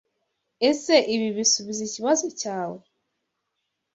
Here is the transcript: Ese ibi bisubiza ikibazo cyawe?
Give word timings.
Ese 0.69 0.95
ibi 1.13 1.27
bisubiza 1.37 1.81
ikibazo 1.85 2.25
cyawe? 2.39 2.81